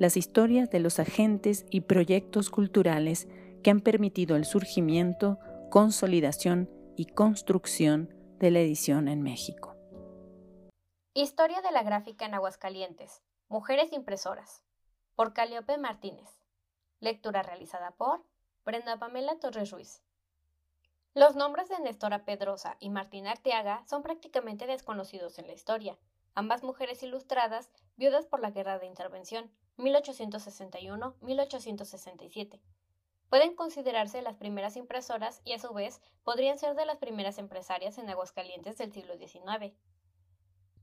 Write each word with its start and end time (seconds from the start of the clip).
las 0.00 0.16
historias 0.16 0.70
de 0.70 0.80
los 0.80 0.98
agentes 0.98 1.66
y 1.70 1.82
proyectos 1.82 2.48
culturales 2.48 3.28
que 3.62 3.70
han 3.70 3.80
permitido 3.80 4.34
el 4.34 4.46
surgimiento, 4.46 5.38
consolidación 5.70 6.70
y 6.96 7.04
construcción 7.04 8.08
de 8.38 8.50
la 8.50 8.60
edición 8.60 9.08
en 9.08 9.20
México. 9.20 9.76
Historia 11.12 11.60
de 11.60 11.70
la 11.70 11.82
gráfica 11.82 12.24
en 12.24 12.32
Aguascalientes. 12.32 13.20
Mujeres 13.50 13.92
impresoras. 13.92 14.64
Por 15.16 15.34
Caliope 15.34 15.76
Martínez. 15.76 16.30
Lectura 17.00 17.42
realizada 17.42 17.90
por 17.90 18.24
Brenda 18.64 18.98
Pamela 18.98 19.38
Torres 19.38 19.70
Ruiz. 19.70 20.02
Los 21.12 21.36
nombres 21.36 21.68
de 21.68 21.78
Nestora 21.78 22.24
Pedrosa 22.24 22.78
y 22.80 22.88
Martina 22.88 23.32
Arteaga 23.32 23.84
son 23.86 24.02
prácticamente 24.02 24.66
desconocidos 24.66 25.38
en 25.38 25.46
la 25.46 25.52
historia, 25.52 25.98
ambas 26.34 26.62
mujeres 26.62 27.02
ilustradas, 27.02 27.70
viudas 27.96 28.24
por 28.24 28.40
la 28.40 28.50
Guerra 28.50 28.78
de 28.78 28.86
Intervención, 28.86 29.50
1861-1867. 29.78 32.60
Pueden 33.28 33.54
considerarse 33.54 34.22
las 34.22 34.36
primeras 34.36 34.76
impresoras 34.76 35.40
y 35.44 35.52
a 35.52 35.58
su 35.58 35.72
vez 35.72 36.00
podrían 36.24 36.58
ser 36.58 36.74
de 36.74 36.84
las 36.84 36.98
primeras 36.98 37.38
empresarias 37.38 37.96
en 37.98 38.10
Aguascalientes 38.10 38.76
del 38.76 38.92
siglo 38.92 39.16
XIX. 39.16 39.72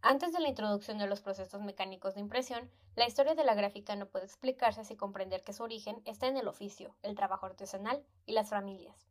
Antes 0.01 0.31
de 0.31 0.39
la 0.39 0.47
introducción 0.47 0.99
de 0.99 1.07
los 1.07 1.21
procesos 1.21 1.61
mecánicos 1.61 2.15
de 2.15 2.21
impresión, 2.21 2.71
la 2.95 3.07
historia 3.07 3.35
de 3.35 3.43
la 3.43 3.55
gráfica 3.55 3.95
no 3.95 4.07
puede 4.07 4.25
explicarse 4.25 4.85
sin 4.85 4.95
comprender 4.95 5.43
que 5.43 5.53
su 5.53 5.63
origen 5.63 6.01
está 6.05 6.27
en 6.27 6.37
el 6.37 6.47
oficio, 6.47 6.95
el 7.03 7.15
trabajo 7.15 7.45
artesanal 7.45 8.05
y 8.25 8.31
las 8.31 8.49
familias. 8.49 9.07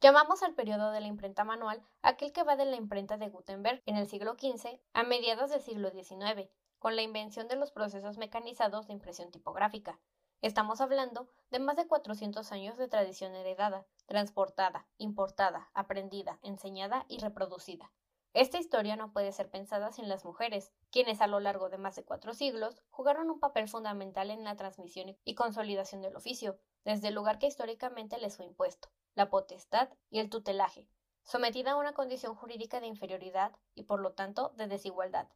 Llamamos 0.00 0.44
al 0.44 0.54
periodo 0.54 0.92
de 0.92 1.00
la 1.00 1.08
imprenta 1.08 1.42
manual 1.42 1.82
aquel 2.02 2.32
que 2.32 2.44
va 2.44 2.54
de 2.54 2.66
la 2.66 2.76
imprenta 2.76 3.16
de 3.16 3.30
Gutenberg 3.30 3.82
en 3.86 3.96
el 3.96 4.06
siglo 4.06 4.34
XV 4.34 4.78
a 4.92 5.02
mediados 5.02 5.50
del 5.50 5.60
siglo 5.60 5.90
XIX, 5.90 6.48
con 6.78 6.96
la 6.96 7.02
invención 7.02 7.48
de 7.48 7.56
los 7.56 7.70
procesos 7.70 8.18
mecanizados 8.18 8.86
de 8.86 8.92
impresión 8.92 9.30
tipográfica. 9.30 9.98
Estamos 10.40 10.80
hablando 10.80 11.28
de 11.50 11.58
más 11.58 11.76
de 11.76 11.86
400 11.86 12.52
años 12.52 12.78
de 12.78 12.88
tradición 12.88 13.34
heredada, 13.34 13.86
transportada, 14.06 14.86
importada, 14.96 15.70
aprendida, 15.74 16.38
enseñada 16.42 17.04
y 17.08 17.18
reproducida. 17.18 17.90
Esta 18.34 18.58
historia 18.58 18.94
no 18.94 19.12
puede 19.12 19.32
ser 19.32 19.50
pensada 19.50 19.90
sin 19.90 20.08
las 20.08 20.24
mujeres, 20.24 20.72
quienes 20.90 21.20
a 21.20 21.26
lo 21.26 21.40
largo 21.40 21.70
de 21.70 21.78
más 21.78 21.96
de 21.96 22.04
cuatro 22.04 22.34
siglos 22.34 22.82
jugaron 22.90 23.30
un 23.30 23.40
papel 23.40 23.68
fundamental 23.68 24.30
en 24.30 24.44
la 24.44 24.54
transmisión 24.54 25.16
y 25.24 25.34
consolidación 25.34 26.02
del 26.02 26.14
oficio, 26.14 26.58
desde 26.84 27.08
el 27.08 27.14
lugar 27.14 27.38
que 27.38 27.46
históricamente 27.46 28.18
les 28.18 28.36
fue 28.36 28.44
impuesto 28.44 28.90
la 29.18 29.30
potestad 29.30 29.88
y 30.10 30.20
el 30.20 30.30
tutelaje, 30.30 30.88
sometida 31.24 31.72
a 31.72 31.76
una 31.76 31.92
condición 31.92 32.36
jurídica 32.36 32.78
de 32.78 32.86
inferioridad 32.86 33.50
y 33.74 33.82
por 33.82 34.00
lo 34.00 34.12
tanto 34.12 34.52
de 34.56 34.68
desigualdad. 34.68 35.26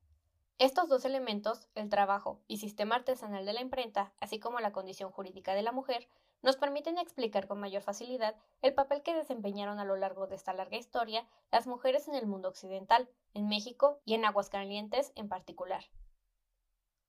Estos 0.62 0.88
dos 0.88 1.04
elementos, 1.04 1.66
el 1.74 1.88
trabajo 1.88 2.38
y 2.46 2.58
sistema 2.58 2.94
artesanal 2.94 3.44
de 3.44 3.52
la 3.52 3.60
imprenta, 3.60 4.12
así 4.20 4.38
como 4.38 4.60
la 4.60 4.70
condición 4.70 5.10
jurídica 5.10 5.54
de 5.54 5.62
la 5.62 5.72
mujer, 5.72 6.06
nos 6.40 6.54
permiten 6.54 6.98
explicar 6.98 7.48
con 7.48 7.58
mayor 7.58 7.82
facilidad 7.82 8.36
el 8.60 8.72
papel 8.72 9.02
que 9.02 9.12
desempeñaron 9.12 9.80
a 9.80 9.84
lo 9.84 9.96
largo 9.96 10.28
de 10.28 10.36
esta 10.36 10.52
larga 10.52 10.76
historia 10.76 11.26
las 11.50 11.66
mujeres 11.66 12.06
en 12.06 12.14
el 12.14 12.28
mundo 12.28 12.48
occidental, 12.48 13.08
en 13.34 13.48
México 13.48 13.98
y 14.04 14.14
en 14.14 14.24
Aguascalientes 14.24 15.10
en 15.16 15.28
particular. 15.28 15.82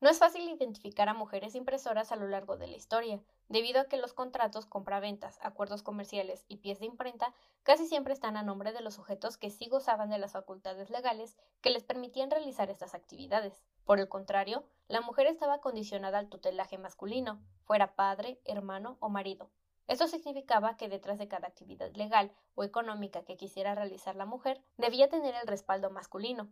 No 0.04 0.10
es 0.10 0.20
fácil 0.20 0.50
identificar 0.50 1.08
a 1.08 1.14
mujeres 1.14 1.56
impresoras 1.56 2.12
a 2.12 2.18
lo 2.18 2.28
largo 2.28 2.58
de 2.58 2.68
la 2.68 2.76
historia, 2.76 3.22
debido 3.48 3.80
a 3.80 3.86
que 3.86 3.96
los 3.96 4.12
contratos, 4.12 4.66
compraventas, 4.66 5.40
acuerdos 5.42 5.82
comerciales 5.82 6.44
y 6.50 6.58
pies 6.58 6.82
de 6.82 6.88
imprenta 6.88 7.34
casi 7.64 7.88
siempre 7.88 8.12
están 8.12 8.36
a 8.36 8.44
nombre 8.44 8.74
de 8.74 8.82
los 8.82 8.96
sujetos 8.96 9.38
que 9.38 9.50
sí 9.50 9.70
gozaban 9.70 10.10
de 10.10 10.18
las 10.18 10.34
facultades 10.34 10.90
legales 10.90 11.38
que 11.62 11.70
les 11.70 11.86
permitían 11.86 12.32
realizar 12.32 12.70
estas 12.70 12.96
actividades. 12.96 13.64
Por 13.86 13.98
el 14.02 14.10
contrario, 14.10 14.66
la 14.90 15.00
mujer 15.00 15.26
estaba 15.28 15.62
condicionada 15.62 16.20
al 16.20 16.28
tutelaje 16.28 16.78
masculino, 16.78 17.42
fuera 17.64 17.96
padre, 17.96 18.42
hermano 18.44 18.98
o 19.00 19.08
marido. 19.08 19.52
Esto 19.88 20.10
significaba 20.10 20.76
que 20.76 20.90
detrás 20.90 21.18
de 21.18 21.30
cada 21.30 21.48
actividad 21.48 21.94
legal 21.94 22.34
o 22.56 22.66
económica 22.66 23.24
que 23.24 23.38
quisiera 23.38 23.74
realizar 23.74 24.18
la 24.18 24.26
mujer 24.26 24.62
debía 24.76 25.08
tener 25.08 25.34
el 25.36 25.48
respaldo 25.48 25.92
masculino. 25.92 26.50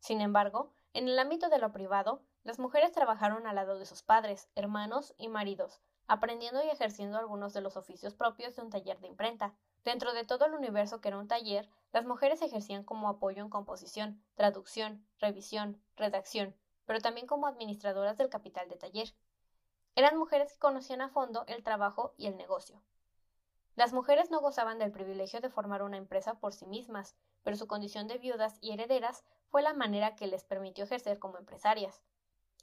Sin 0.00 0.20
embargo, 0.20 0.72
en 0.94 1.06
el 1.06 1.18
ámbito 1.18 1.48
de 1.48 1.58
lo 1.58 1.72
privado, 1.72 2.22
las 2.48 2.58
mujeres 2.58 2.92
trabajaron 2.92 3.46
al 3.46 3.56
lado 3.56 3.78
de 3.78 3.84
sus 3.84 4.02
padres, 4.02 4.48
hermanos 4.54 5.14
y 5.18 5.28
maridos, 5.28 5.82
aprendiendo 6.06 6.64
y 6.64 6.70
ejerciendo 6.70 7.18
algunos 7.18 7.52
de 7.52 7.60
los 7.60 7.76
oficios 7.76 8.14
propios 8.14 8.56
de 8.56 8.62
un 8.62 8.70
taller 8.70 8.98
de 9.00 9.06
imprenta. 9.06 9.52
Dentro 9.84 10.14
de 10.14 10.24
todo 10.24 10.46
el 10.46 10.54
universo 10.54 11.02
que 11.02 11.08
era 11.08 11.18
un 11.18 11.28
taller, 11.28 11.68
las 11.92 12.06
mujeres 12.06 12.40
ejercían 12.40 12.84
como 12.84 13.10
apoyo 13.10 13.42
en 13.42 13.50
composición, 13.50 14.24
traducción, 14.34 15.06
revisión, 15.18 15.78
redacción, 15.94 16.56
pero 16.86 17.00
también 17.00 17.26
como 17.26 17.46
administradoras 17.46 18.16
del 18.16 18.30
capital 18.30 18.66
de 18.70 18.76
taller. 18.76 19.14
Eran 19.94 20.16
mujeres 20.16 20.54
que 20.54 20.58
conocían 20.58 21.02
a 21.02 21.10
fondo 21.10 21.44
el 21.48 21.62
trabajo 21.62 22.14
y 22.16 22.28
el 22.28 22.38
negocio. 22.38 22.80
Las 23.76 23.92
mujeres 23.92 24.30
no 24.30 24.40
gozaban 24.40 24.78
del 24.78 24.90
privilegio 24.90 25.42
de 25.42 25.50
formar 25.50 25.82
una 25.82 25.98
empresa 25.98 26.40
por 26.40 26.54
sí 26.54 26.64
mismas, 26.64 27.14
pero 27.42 27.58
su 27.58 27.66
condición 27.66 28.08
de 28.08 28.16
viudas 28.16 28.56
y 28.62 28.72
herederas 28.72 29.22
fue 29.50 29.60
la 29.60 29.74
manera 29.74 30.16
que 30.16 30.26
les 30.26 30.44
permitió 30.44 30.84
ejercer 30.84 31.18
como 31.18 31.36
empresarias. 31.36 32.00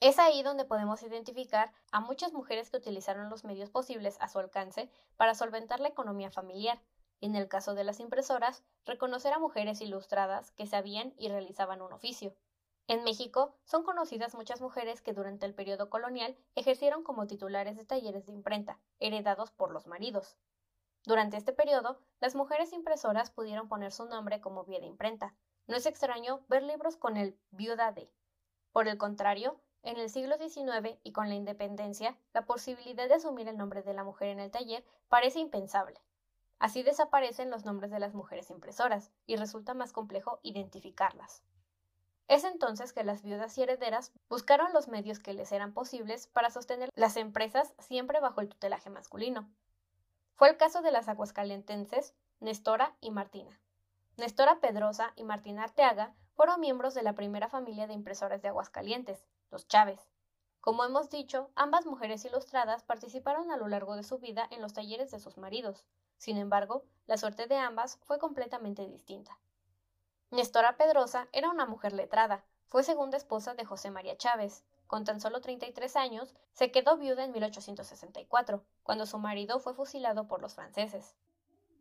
Es 0.01 0.19
ahí 0.19 0.43
donde 0.43 0.65
podemos 0.65 1.01
identificar 1.03 1.71
a 1.91 2.01
muchas 2.01 2.33
mujeres 2.33 2.69
que 2.69 2.77
utilizaron 2.77 3.29
los 3.29 3.45
medios 3.45 3.69
posibles 3.69 4.17
a 4.19 4.27
su 4.27 4.39
alcance 4.39 4.89
para 5.15 5.35
solventar 5.35 5.79
la 5.79 5.87
economía 5.87 6.29
familiar. 6.29 6.81
En 7.21 7.35
el 7.35 7.47
caso 7.47 7.75
de 7.75 7.85
las 7.85 8.01
impresoras, 8.01 8.63
reconocer 8.85 9.31
a 9.31 9.39
mujeres 9.39 9.79
ilustradas 9.79 10.51
que 10.51 10.67
sabían 10.67 11.13
y 11.17 11.29
realizaban 11.29 11.81
un 11.81 11.93
oficio. 11.93 12.35
En 12.87 13.03
México 13.03 13.55
son 13.63 13.83
conocidas 13.83 14.35
muchas 14.35 14.61
mujeres 14.61 15.01
que 15.01 15.13
durante 15.13 15.45
el 15.45 15.55
periodo 15.55 15.89
colonial 15.89 16.37
ejercieron 16.55 17.01
como 17.01 17.25
titulares 17.25 17.77
de 17.77 17.85
talleres 17.85 18.25
de 18.25 18.33
imprenta, 18.33 18.79
heredados 18.99 19.51
por 19.51 19.71
los 19.71 19.87
maridos. 19.87 20.37
Durante 21.05 21.37
este 21.37 21.53
periodo, 21.53 21.99
las 22.19 22.35
mujeres 22.35 22.73
impresoras 22.73 23.31
pudieron 23.31 23.69
poner 23.69 23.91
su 23.91 24.05
nombre 24.05 24.41
como 24.41 24.65
vía 24.65 24.79
de 24.79 24.87
imprenta. 24.87 25.33
No 25.67 25.77
es 25.77 25.85
extraño 25.85 26.43
ver 26.47 26.63
libros 26.63 26.97
con 26.97 27.15
el 27.15 27.39
viuda 27.49 27.91
de. 27.91 28.11
Por 28.71 28.87
el 28.87 28.97
contrario, 28.97 29.61
en 29.85 29.97
el 29.97 30.09
siglo 30.09 30.37
XIX 30.37 30.97
y 31.03 31.11
con 31.11 31.29
la 31.29 31.35
independencia, 31.35 32.17
la 32.33 32.45
posibilidad 32.45 33.07
de 33.07 33.13
asumir 33.13 33.47
el 33.47 33.57
nombre 33.57 33.83
de 33.83 33.93
la 33.93 34.03
mujer 34.03 34.29
en 34.29 34.39
el 34.39 34.51
taller 34.51 34.83
parece 35.09 35.39
impensable. 35.39 36.01
Así 36.57 36.83
desaparecen 36.83 37.51
los 37.51 37.65
nombres 37.65 37.91
de 37.91 37.99
las 37.99 38.13
mujeres 38.15 38.49
impresoras 38.49 39.11
y 39.27 39.35
resulta 39.35 39.73
más 39.73 39.93
complejo 39.93 40.39
identificarlas. 40.41 41.43
Es 42.27 42.43
entonces 42.43 42.93
que 42.93 43.03
las 43.03 43.21
viudas 43.21 43.55
y 43.57 43.61
herederas 43.61 44.11
buscaron 44.27 44.73
los 44.73 44.87
medios 44.87 45.19
que 45.19 45.33
les 45.33 45.51
eran 45.51 45.73
posibles 45.73 46.25
para 46.27 46.49
sostener 46.49 46.89
las 46.95 47.17
empresas 47.17 47.75
siempre 47.77 48.19
bajo 48.19 48.41
el 48.41 48.49
tutelaje 48.49 48.89
masculino. 48.89 49.47
Fue 50.33 50.49
el 50.49 50.57
caso 50.57 50.81
de 50.81 50.91
las 50.91 51.07
aguascalentenses 51.07 52.15
Nestora 52.39 52.95
y 52.99 53.11
Martina. 53.11 53.59
Nestora 54.17 54.59
Pedrosa 54.59 55.13
y 55.15 55.23
Martina 55.23 55.63
Arteaga 55.63 56.15
fueron 56.35 56.59
miembros 56.59 56.93
de 56.93 57.01
la 57.01 57.13
primera 57.13 57.47
familia 57.49 57.87
de 57.87 57.93
impresoras 57.93 58.41
de 58.41 58.49
Aguascalientes, 58.49 59.25
los 59.51 59.67
Chávez. 59.67 60.09
Como 60.59 60.83
hemos 60.83 61.09
dicho, 61.09 61.49
ambas 61.55 61.85
mujeres 61.85 62.25
ilustradas 62.25 62.83
participaron 62.83 63.51
a 63.51 63.57
lo 63.57 63.67
largo 63.67 63.95
de 63.95 64.03
su 64.03 64.19
vida 64.19 64.47
en 64.51 64.61
los 64.61 64.73
talleres 64.73 65.11
de 65.11 65.19
sus 65.19 65.37
maridos. 65.37 65.85
Sin 66.17 66.37
embargo, 66.37 66.83
la 67.07 67.17
suerte 67.17 67.47
de 67.47 67.57
ambas 67.57 67.97
fue 68.03 68.19
completamente 68.19 68.85
distinta. 68.85 69.39
Nestora 70.31 70.75
Pedrosa 70.75 71.27
era 71.31 71.49
una 71.49 71.65
mujer 71.65 71.93
letrada, 71.93 72.43
fue 72.67 72.83
segunda 72.83 73.15
esposa 73.15 73.53
de 73.53 73.63
José 73.63 73.89
María 73.89 74.17
Chávez. 74.17 74.63
Con 74.87 75.05
tan 75.05 75.21
solo 75.21 75.39
33 75.39 75.95
años, 75.95 76.35
se 76.51 76.71
quedó 76.71 76.97
viuda 76.97 77.23
en 77.23 77.31
1864, 77.31 78.63
cuando 78.83 79.05
su 79.05 79.17
marido 79.17 79.59
fue 79.59 79.73
fusilado 79.73 80.27
por 80.27 80.41
los 80.41 80.55
franceses. 80.55 81.15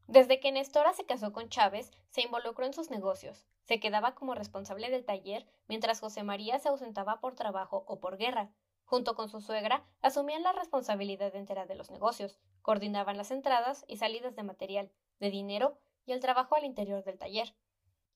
Desde 0.06 0.38
que 0.38 0.52
Nestora 0.52 0.92
se 0.92 1.06
casó 1.06 1.32
con 1.32 1.48
Chávez, 1.48 1.90
se 2.10 2.20
involucró 2.22 2.66
en 2.66 2.74
sus 2.74 2.90
negocios. 2.90 3.46
Se 3.62 3.80
quedaba 3.80 4.14
como 4.14 4.34
responsable 4.34 4.90
del 4.90 5.04
taller 5.04 5.46
mientras 5.66 6.00
José 6.00 6.22
María 6.22 6.58
se 6.58 6.68
ausentaba 6.68 7.20
por 7.20 7.34
trabajo 7.34 7.84
o 7.88 8.00
por 8.00 8.18
guerra. 8.18 8.50
Junto 8.84 9.14
con 9.14 9.30
su 9.30 9.40
suegra, 9.40 9.82
asumían 10.02 10.42
la 10.42 10.52
responsabilidad 10.52 11.34
entera 11.34 11.64
de 11.64 11.74
los 11.74 11.90
negocios, 11.90 12.38
coordinaban 12.60 13.16
las 13.16 13.30
entradas 13.30 13.84
y 13.88 13.96
salidas 13.96 14.36
de 14.36 14.42
material, 14.42 14.92
de 15.20 15.30
dinero 15.30 15.78
y 16.04 16.12
el 16.12 16.20
trabajo 16.20 16.54
al 16.54 16.64
interior 16.64 17.02
del 17.02 17.18
taller. 17.18 17.54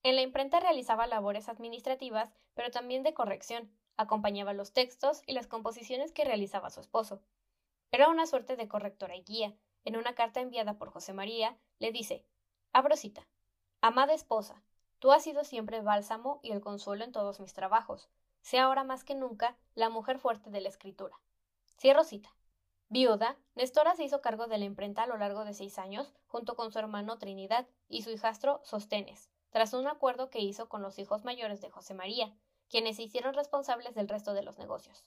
En 0.02 0.14
la 0.14 0.22
imprenta 0.22 0.60
realizaba 0.60 1.06
labores 1.06 1.48
administrativas, 1.48 2.32
pero 2.54 2.70
también 2.70 3.02
de 3.02 3.14
corrección, 3.14 3.72
acompañaba 3.96 4.52
los 4.52 4.72
textos 4.72 5.22
y 5.26 5.32
las 5.32 5.46
composiciones 5.46 6.12
que 6.12 6.24
realizaba 6.24 6.70
su 6.70 6.80
esposo. 6.80 7.22
Era 7.90 8.08
una 8.08 8.26
suerte 8.26 8.56
de 8.56 8.68
correctora 8.68 9.16
y 9.16 9.22
guía. 9.22 9.56
En 9.88 9.96
una 9.96 10.14
carta 10.14 10.40
enviada 10.40 10.74
por 10.74 10.90
José 10.90 11.14
María, 11.14 11.56
le 11.78 11.92
dice 11.92 12.26
Abro 12.74 12.94
cita. 12.94 13.26
Amada 13.80 14.12
esposa, 14.12 14.62
tú 14.98 15.12
has 15.12 15.22
sido 15.22 15.44
siempre 15.44 15.80
bálsamo 15.80 16.40
y 16.42 16.52
el 16.52 16.60
consuelo 16.60 17.04
en 17.04 17.12
todos 17.12 17.40
mis 17.40 17.54
trabajos. 17.54 18.10
Sé 18.42 18.58
ahora 18.58 18.84
más 18.84 19.02
que 19.02 19.14
nunca 19.14 19.56
la 19.74 19.88
mujer 19.88 20.18
fuerte 20.18 20.50
de 20.50 20.60
la 20.60 20.68
escritura. 20.68 21.18
Cierro 21.80 22.04
cita. 22.04 22.28
Viuda, 22.90 23.38
Nestora 23.54 23.96
se 23.96 24.04
hizo 24.04 24.20
cargo 24.20 24.46
de 24.46 24.58
la 24.58 24.66
imprenta 24.66 25.04
a 25.04 25.06
lo 25.06 25.16
largo 25.16 25.46
de 25.46 25.54
seis 25.54 25.78
años, 25.78 26.12
junto 26.26 26.54
con 26.54 26.70
su 26.70 26.78
hermano 26.78 27.16
Trinidad 27.16 27.66
y 27.88 28.02
su 28.02 28.10
hijastro 28.10 28.60
Sostenes, 28.64 29.30
tras 29.48 29.72
un 29.72 29.86
acuerdo 29.86 30.28
que 30.28 30.40
hizo 30.40 30.68
con 30.68 30.82
los 30.82 30.98
hijos 30.98 31.24
mayores 31.24 31.62
de 31.62 31.70
José 31.70 31.94
María, 31.94 32.36
quienes 32.68 32.96
se 32.96 33.04
hicieron 33.04 33.32
responsables 33.32 33.94
del 33.94 34.10
resto 34.10 34.34
de 34.34 34.42
los 34.42 34.58
negocios. 34.58 35.06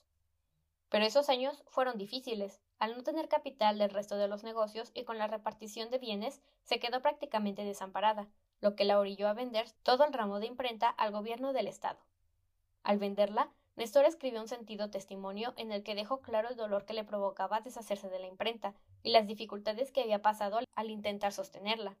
Pero 0.92 1.06
esos 1.06 1.30
años 1.30 1.64
fueron 1.68 1.96
difíciles. 1.96 2.60
Al 2.78 2.94
no 2.94 3.02
tener 3.02 3.26
capital 3.26 3.78
del 3.78 3.88
resto 3.88 4.18
de 4.18 4.28
los 4.28 4.44
negocios 4.44 4.90
y 4.92 5.04
con 5.04 5.16
la 5.16 5.26
repartición 5.26 5.90
de 5.90 5.96
bienes, 5.96 6.42
se 6.64 6.78
quedó 6.78 7.00
prácticamente 7.00 7.64
desamparada, 7.64 8.28
lo 8.60 8.76
que 8.76 8.84
la 8.84 9.00
orilló 9.00 9.26
a 9.26 9.32
vender 9.32 9.70
todo 9.84 10.04
el 10.04 10.12
ramo 10.12 10.38
de 10.38 10.48
imprenta 10.48 10.90
al 10.90 11.10
gobierno 11.10 11.54
del 11.54 11.66
Estado. 11.66 11.98
Al 12.82 12.98
venderla, 12.98 13.50
Néstor 13.74 14.04
escribió 14.04 14.42
un 14.42 14.48
sentido 14.48 14.90
testimonio 14.90 15.54
en 15.56 15.72
el 15.72 15.82
que 15.82 15.94
dejó 15.94 16.20
claro 16.20 16.50
el 16.50 16.56
dolor 16.56 16.84
que 16.84 16.92
le 16.92 17.04
provocaba 17.04 17.62
deshacerse 17.62 18.10
de 18.10 18.18
la 18.18 18.26
imprenta 18.26 18.74
y 19.02 19.12
las 19.12 19.26
dificultades 19.26 19.92
que 19.92 20.02
había 20.02 20.20
pasado 20.20 20.58
al 20.74 20.90
intentar 20.90 21.32
sostenerla. 21.32 21.96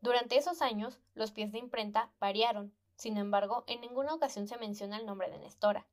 Durante 0.00 0.36
esos 0.36 0.62
años, 0.62 0.98
los 1.14 1.30
pies 1.30 1.52
de 1.52 1.58
imprenta 1.58 2.10
variaron, 2.18 2.74
sin 2.96 3.18
embargo, 3.18 3.62
en 3.68 3.80
ninguna 3.80 4.14
ocasión 4.14 4.48
se 4.48 4.58
menciona 4.58 4.96
el 4.96 5.06
nombre 5.06 5.30
de 5.30 5.38
Nestora. 5.38 5.86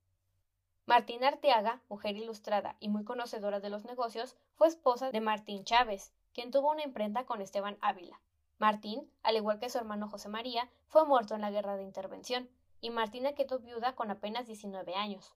Martín 0.92 1.24
Arteaga, 1.24 1.82
mujer 1.88 2.18
ilustrada 2.18 2.76
y 2.82 2.90
muy 2.90 3.06
conocedora 3.06 3.62
de 3.62 3.70
los 3.70 3.86
negocios, 3.86 4.36
fue 4.56 4.68
esposa 4.68 5.10
de 5.10 5.22
Martín 5.22 5.64
Chávez, 5.64 6.12
quien 6.34 6.52
tuvo 6.52 6.70
una 6.70 6.84
imprenta 6.84 7.26
con 7.26 7.42
Esteban 7.42 7.78
Ávila. 7.80 8.20
Martín, 8.58 9.10
al 9.24 9.38
igual 9.38 9.58
que 9.58 9.70
su 9.70 9.78
hermano 9.78 10.10
José 10.10 10.28
María, 10.28 10.70
fue 10.90 11.06
muerto 11.06 11.34
en 11.34 11.40
la 11.40 11.50
guerra 11.50 11.78
de 11.78 11.84
intervención, 11.84 12.50
y 12.82 12.90
Martina 12.90 13.32
quedó 13.32 13.60
viuda 13.60 13.96
con 13.96 14.12
apenas 14.12 14.48
19 14.48 14.94
años. 14.96 15.34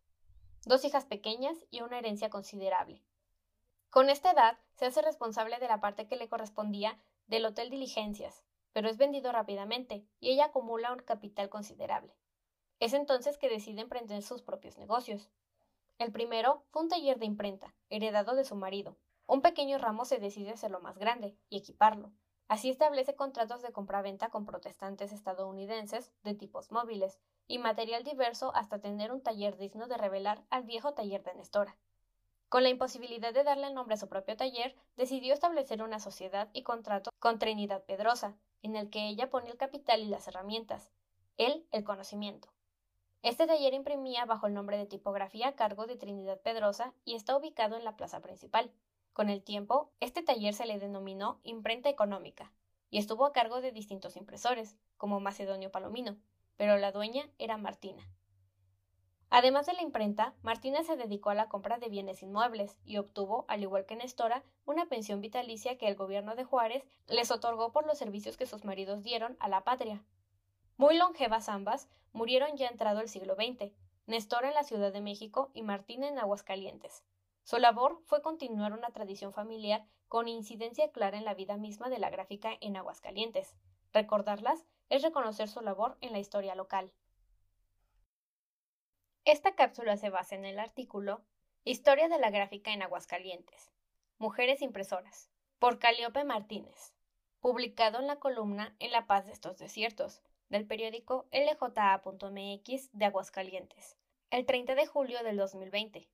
Dos 0.66 0.84
hijas 0.84 1.06
pequeñas 1.06 1.58
y 1.72 1.84
una 1.84 2.00
herencia 2.00 2.30
considerable. 2.30 3.02
Con 3.90 4.10
esta 4.10 4.32
edad 4.32 4.58
se 4.74 4.88
hace 4.88 5.02
responsable 5.04 5.58
de 5.60 5.70
la 5.70 5.80
parte 5.80 6.06
que 6.06 6.18
le 6.18 6.28
correspondía 6.28 7.00
del 7.28 7.46
Hotel 7.46 7.70
Diligencias, 7.70 8.44
pero 8.74 8.90
es 8.90 8.98
vendido 8.98 9.32
rápidamente 9.32 10.06
y 10.20 10.32
ella 10.32 10.48
acumula 10.48 10.92
un 10.92 11.00
capital 11.00 11.48
considerable. 11.48 12.14
Es 12.80 12.94
entonces 12.94 13.38
que 13.38 13.50
decide 13.50 13.82
emprender 13.82 14.22
sus 14.22 14.42
propios 14.42 14.78
negocios. 14.78 15.30
El 15.98 16.12
primero 16.12 16.66
fue 16.72 16.82
un 16.82 16.90
taller 16.90 17.20
de 17.20 17.26
imprenta, 17.26 17.74
heredado 17.90 18.36
de 18.36 18.44
su 18.44 18.56
marido. 18.56 18.98
Un 19.28 19.42
pequeño 19.42 19.78
ramo 19.78 20.04
se 20.04 20.20
decide 20.20 20.52
hacerlo 20.52 20.82
más 20.82 20.98
grande 20.98 21.38
y 21.50 21.58
equiparlo. 21.58 22.12
Así 22.50 22.70
establece 22.70 23.16
contratos 23.16 23.62
de 23.62 23.72
compraventa 23.72 24.30
con 24.30 24.46
protestantes 24.46 25.14
estadounidenses 25.14 26.12
de 26.24 26.36
tipos 26.36 26.70
móviles 26.70 27.18
y 27.48 27.60
material 27.60 28.04
diverso 28.04 28.54
hasta 28.56 28.82
tener 28.82 29.14
un 29.14 29.22
taller 29.22 29.58
digno 29.58 29.88
de 29.88 29.98
revelar 29.98 30.44
al 30.50 30.64
viejo 30.64 30.94
taller 30.94 31.24
de 31.24 31.34
Nestora. 31.34 31.78
Con 32.50 32.64
la 32.64 32.70
imposibilidad 32.70 33.34
de 33.34 33.44
darle 33.44 33.74
nombre 33.74 33.96
a 33.96 33.98
su 33.98 34.10
propio 34.10 34.36
taller, 34.36 34.76
decidió 34.98 35.34
establecer 35.34 35.82
una 35.82 36.00
sociedad 36.00 36.50
y 36.54 36.64
contrato 36.64 37.10
con 37.20 37.40
Trinidad 37.40 37.86
Pedrosa, 37.86 38.38
en 38.62 38.76
el 38.76 38.90
que 38.90 39.08
ella 39.08 39.30
pone 39.30 39.50
el 39.50 39.58
capital 39.58 40.02
y 40.02 40.08
las 40.08 40.28
herramientas, 40.28 40.92
él 41.38 41.66
el 41.72 41.84
conocimiento. 41.84 42.55
Este 43.26 43.48
taller 43.48 43.74
imprimía 43.74 44.24
bajo 44.26 44.46
el 44.46 44.54
nombre 44.54 44.78
de 44.78 44.86
tipografía 44.86 45.48
a 45.48 45.56
cargo 45.56 45.88
de 45.88 45.96
Trinidad 45.96 46.40
Pedrosa 46.42 46.94
y 47.06 47.16
está 47.16 47.36
ubicado 47.36 47.76
en 47.76 47.84
la 47.84 47.98
plaza 47.98 48.22
principal. 48.22 48.72
Con 49.14 49.30
el 49.32 49.42
tiempo, 49.42 49.90
este 50.00 50.22
taller 50.22 50.54
se 50.54 50.68
le 50.68 50.78
denominó 50.78 51.40
imprenta 51.44 51.90
económica 51.90 52.52
y 52.92 53.00
estuvo 53.00 53.26
a 53.26 53.34
cargo 53.34 53.62
de 53.62 53.72
distintos 53.72 54.16
impresores, 54.16 54.78
como 54.98 55.20
Macedonio 55.20 55.72
Palomino, 55.72 56.18
pero 56.56 56.78
la 56.78 56.92
dueña 56.92 57.28
era 57.40 57.58
Martina. 57.58 58.08
Además 59.32 59.66
de 59.66 59.74
la 59.74 59.82
imprenta, 59.82 60.36
Martina 60.44 60.84
se 60.84 60.96
dedicó 60.96 61.32
a 61.32 61.36
la 61.36 61.50
compra 61.50 61.80
de 61.80 61.90
bienes 61.90 62.22
inmuebles 62.22 62.78
y 62.86 62.98
obtuvo, 62.98 63.46
al 63.48 63.64
igual 63.64 63.88
que 63.88 63.96
Nestora, 63.96 64.44
una 64.66 64.86
pensión 64.86 65.20
vitalicia 65.20 65.80
que 65.80 65.88
el 65.88 65.96
gobierno 65.96 66.36
de 66.36 66.44
Juárez 66.44 66.86
les 67.08 67.32
otorgó 67.32 67.72
por 67.72 67.88
los 67.88 67.98
servicios 67.98 68.38
que 68.38 68.46
sus 68.46 68.66
maridos 68.66 69.02
dieron 69.02 69.36
a 69.40 69.50
la 69.50 69.64
patria. 69.64 70.04
Muy 70.78 70.98
longevas 70.98 71.48
ambas, 71.48 71.88
murieron 72.12 72.58
ya 72.58 72.68
entrado 72.68 73.00
el 73.00 73.08
siglo 73.08 73.36
XX, 73.36 73.72
Nestora 74.08 74.50
en 74.50 74.56
la 74.56 74.64
Ciudad 74.64 74.92
de 74.92 75.02
México 75.02 75.50
y 75.54 75.64
Martina 75.64 76.08
en 76.08 76.20
Aguascalientes. 76.20 77.04
Su 77.44 77.60
labor 77.60 78.02
fue 78.06 78.22
continuar 78.22 78.74
una 78.74 78.90
tradición 78.90 79.32
familiar 79.32 79.86
con 80.08 80.28
incidencia 80.28 80.92
clara 80.92 81.18
en 81.18 81.26
la 81.26 81.34
vida 81.34 81.58
misma 81.58 81.90
de 81.90 82.00
la 82.00 82.10
gráfica 82.10 82.52
en 82.60 82.76
Aguascalientes. 82.76 83.56
Recordarlas 83.94 84.66
es 84.90 85.02
reconocer 85.02 85.48
su 85.48 85.62
labor 85.62 85.98
en 86.02 86.12
la 86.12 86.20
historia 86.20 86.56
local. 86.56 86.92
Esta 89.24 89.56
cápsula 89.56 89.98
se 89.98 90.10
basa 90.10 90.36
en 90.36 90.46
el 90.46 90.60
artículo 90.60 91.24
Historia 91.64 92.10
de 92.10 92.20
la 92.20 92.30
gráfica 92.30 92.74
en 92.74 92.84
Aguascalientes. 92.84 93.72
Mujeres 94.20 94.62
impresoras, 94.62 95.32
por 95.58 95.80
Caliope 95.80 96.24
Martínez, 96.24 96.94
publicado 97.40 98.00
en 98.00 98.08
la 98.08 98.18
columna 98.18 98.76
En 98.78 98.92
la 98.92 99.08
paz 99.08 99.26
de 99.26 99.32
estos 99.32 99.58
desiertos, 99.58 100.22
del 100.50 100.68
periódico 100.68 101.28
LJA.mx 101.32 102.90
de 102.94 103.06
Aguascalientes, 103.06 103.98
el 104.30 104.46
30 104.46 104.76
de 104.76 104.86
julio 104.86 105.24
del 105.24 105.38
2020. 105.38 106.08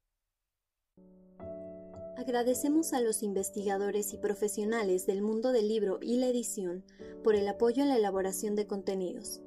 Agradecemos 2.18 2.94
a 2.94 3.02
los 3.02 3.24
investigadores 3.24 4.14
y 4.14 4.18
profesionales 4.18 5.08
del 5.08 5.22
mundo 5.22 5.52
del 5.52 5.68
libro 5.68 6.00
y 6.02 6.18
la 6.18 6.28
edición 6.28 6.86
por 7.24 7.36
el 7.36 7.48
apoyo 7.48 7.82
en 7.82 7.90
la 7.90 7.98
elaboración 7.98 8.56
de 8.56 8.68
contenidos. 8.68 9.42